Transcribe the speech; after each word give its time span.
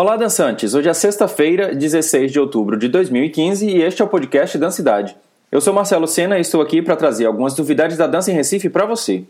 Olá, 0.00 0.16
dançantes! 0.16 0.74
Hoje 0.74 0.88
é 0.88 0.94
sexta-feira, 0.94 1.74
16 1.74 2.30
de 2.30 2.38
outubro 2.38 2.78
de 2.78 2.86
2015 2.86 3.68
e 3.68 3.82
este 3.82 4.00
é 4.00 4.04
o 4.04 4.08
podcast 4.08 4.56
Dancidade. 4.56 5.16
Eu 5.50 5.60
sou 5.60 5.74
Marcelo 5.74 6.06
Sena 6.06 6.38
e 6.38 6.40
estou 6.40 6.62
aqui 6.62 6.80
para 6.80 6.94
trazer 6.94 7.26
algumas 7.26 7.58
novidades 7.58 7.96
da 7.96 8.06
dança 8.06 8.30
em 8.30 8.34
Recife 8.34 8.68
para 8.68 8.86
você. 8.86 9.24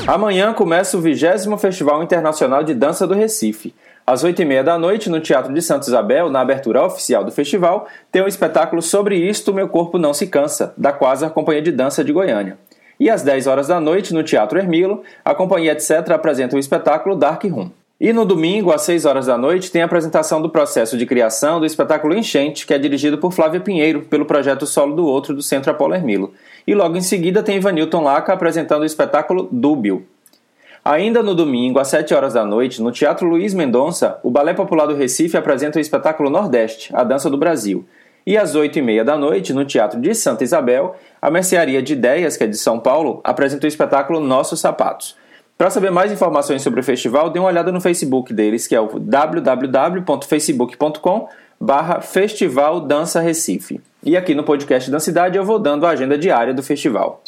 Amanhã 0.08 0.54
começa 0.54 0.98
o 0.98 1.02
20 1.02 1.58
Festival 1.58 2.04
Internacional 2.04 2.64
de 2.64 2.74
Dança 2.74 3.08
do 3.08 3.14
Recife. 3.14 3.74
Às 4.06 4.24
oito 4.24 4.42
e 4.42 4.46
meia 4.46 4.64
da 4.64 4.78
noite, 4.78 5.10
no 5.10 5.22
Teatro 5.22 5.54
de 5.54 5.62
Santa 5.62 5.88
Isabel, 5.88 6.30
na 6.30 6.42
abertura 6.42 6.84
oficial 6.84 7.24
do 7.24 7.32
festival, 7.32 7.88
tem 8.12 8.22
um 8.22 8.28
espetáculo 8.28 8.82
Sobre 8.82 9.16
Isto 9.16 9.54
Meu 9.54 9.70
Corpo 9.70 9.98
Não 9.98 10.14
Se 10.14 10.28
Cansa, 10.28 10.74
da 10.76 10.92
Quasar 10.92 11.32
Companhia 11.32 11.62
de 11.62 11.72
Dança 11.72 12.04
de 12.04 12.12
Goiânia. 12.12 12.58
E 13.00 13.10
às 13.10 13.24
10 13.24 13.48
horas 13.48 13.68
da 13.68 13.80
noite, 13.80 14.14
no 14.14 14.24
Teatro 14.24 14.60
Hermilo, 14.60 15.04
a 15.24 15.34
Companhia 15.34 15.72
Etc. 15.72 15.92
apresenta 16.12 16.56
o 16.56 16.60
espetáculo 16.60 17.16
Dark 17.16 17.44
Room. 17.46 17.72
E 18.04 18.12
no 18.12 18.26
domingo, 18.26 18.70
às 18.70 18.82
6 18.82 19.06
horas 19.06 19.28
da 19.28 19.38
noite, 19.38 19.72
tem 19.72 19.82
a 19.82 19.86
apresentação 19.86 20.42
do 20.42 20.50
processo 20.50 20.98
de 20.98 21.06
criação 21.06 21.62
do 21.62 21.66
espetáculo 21.66 22.14
Enchente, 22.14 22.68
que 22.68 22.74
é 22.74 22.78
dirigido 22.78 23.18
por 23.18 23.32
Flávia 23.32 23.62
Pinheiro, 23.62 24.02
pelo 24.02 24.26
projeto 24.26 24.68
Solo 24.68 24.94
do 24.94 25.06
Outro 25.06 25.34
do 25.34 25.42
Centro 25.42 25.72
Apolo 25.72 25.96
Hermilo. 25.96 26.34
E 26.68 26.76
logo 26.76 26.98
em 26.98 27.02
seguida 27.02 27.42
tem 27.42 27.56
Ivanilton 27.56 28.04
Laca 28.04 28.34
apresentando 28.34 28.82
o 28.82 28.86
espetáculo 28.86 29.48
Dúbio, 29.50 30.06
Ainda 30.84 31.24
no 31.24 31.34
domingo, 31.34 31.80
às 31.80 31.88
7 31.88 32.14
horas 32.14 32.34
da 32.34 32.44
noite, 32.44 32.82
no 32.82 32.92
Teatro 32.92 33.26
Luiz 33.26 33.54
Mendonça, 33.54 34.20
o 34.22 34.30
Balé 34.30 34.54
Popular 34.54 34.86
do 34.86 34.94
Recife 34.94 35.38
apresenta 35.38 35.78
o 35.78 35.82
espetáculo 35.82 36.30
Nordeste, 36.30 36.94
a 36.94 37.06
Dança 37.06 37.30
do 37.30 37.38
Brasil. 37.38 37.86
E 38.28 38.38
às 38.38 38.54
8 38.54 38.80
e 38.80 38.82
meia 38.82 39.06
da 39.06 39.16
noite, 39.16 39.54
no 39.54 39.64
Teatro 39.64 39.98
de 40.02 40.14
Santa 40.14 40.44
Isabel, 40.44 40.98
a 41.22 41.32
Mercearia 41.32 41.82
de 41.82 41.94
Ideias, 41.94 42.36
que 42.36 42.44
é 42.44 42.48
de 42.48 42.58
São 42.58 42.82
Paulo, 42.82 43.22
apresenta 43.24 43.66
o 43.66 43.70
espetáculo 43.70 44.20
Nossos 44.20 44.60
Sapatos. 44.60 45.16
Para 45.64 45.70
saber 45.70 45.92
mais 45.92 46.12
informações 46.12 46.62
sobre 46.62 46.82
o 46.82 46.84
festival, 46.84 47.30
dê 47.30 47.40
uma 47.40 47.48
olhada 47.48 47.72
no 47.72 47.80
Facebook 47.80 48.34
deles, 48.34 48.68
que 48.68 48.76
é 48.76 48.82
o 48.82 49.00
www.facebook.com 49.00 51.30
barra 51.58 52.02
Festival 52.02 52.82
Dança 52.82 53.22
Recife. 53.22 53.80
E 54.04 54.18
aqui 54.18 54.36
no 54.36 54.44
podcast 54.44 54.92
da 54.92 55.00
Cidade 55.00 55.38
eu 55.38 55.46
vou 55.46 55.58
dando 55.58 55.86
a 55.86 55.92
agenda 55.92 56.18
diária 56.18 56.54
do 56.54 56.62
festival. 56.62 57.24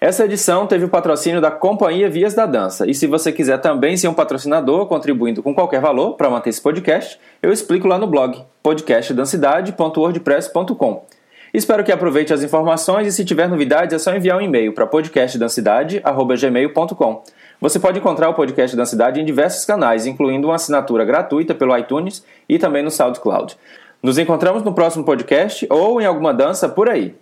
Essa 0.00 0.26
edição 0.26 0.68
teve 0.68 0.84
o 0.84 0.88
patrocínio 0.88 1.40
da 1.40 1.50
Companhia 1.50 2.08
Vias 2.08 2.34
da 2.34 2.46
Dança. 2.46 2.88
E 2.88 2.94
se 2.94 3.08
você 3.08 3.32
quiser 3.32 3.58
também 3.58 3.96
ser 3.96 4.06
um 4.06 4.14
patrocinador, 4.14 4.86
contribuindo 4.86 5.42
com 5.42 5.52
qualquer 5.52 5.80
valor 5.80 6.12
para 6.12 6.30
manter 6.30 6.50
esse 6.50 6.62
podcast, 6.62 7.18
eu 7.42 7.52
explico 7.52 7.88
lá 7.88 7.98
no 7.98 8.06
blog 8.06 8.44
podcastdancidade.wordpress.com. 8.62 11.15
Espero 11.56 11.82
que 11.82 11.90
aproveite 11.90 12.32
as 12.34 12.42
informações 12.42 13.06
e 13.06 13.12
se 13.12 13.24
tiver 13.24 13.48
novidades 13.48 13.94
é 13.94 13.98
só 13.98 14.14
enviar 14.14 14.36
um 14.36 14.42
e-mail 14.42 14.74
para 14.74 14.86
podcastdancidade@gmail.com. 14.86 17.22
Você 17.58 17.80
pode 17.80 17.98
encontrar 17.98 18.28
o 18.28 18.34
podcast 18.34 18.76
Dancidade 18.76 19.22
em 19.22 19.24
diversos 19.24 19.64
canais, 19.64 20.04
incluindo 20.04 20.48
uma 20.48 20.56
assinatura 20.56 21.02
gratuita 21.02 21.54
pelo 21.54 21.74
iTunes 21.74 22.22
e 22.46 22.58
também 22.58 22.82
no 22.82 22.90
SoundCloud. 22.90 23.56
Nos 24.02 24.18
encontramos 24.18 24.62
no 24.64 24.74
próximo 24.74 25.02
podcast 25.02 25.66
ou 25.70 25.98
em 25.98 26.04
alguma 26.04 26.34
dança 26.34 26.68
por 26.68 26.90
aí. 26.90 27.14